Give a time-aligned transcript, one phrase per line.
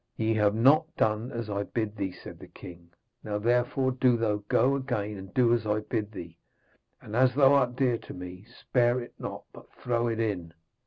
[0.17, 2.89] 'Ye have not done as I bid thee,' said the king.
[3.23, 6.39] 'Now, therefore, do thou go again and do as I bid thee;
[6.99, 10.55] and as thou art dear to me, spare it not, but throw it in.'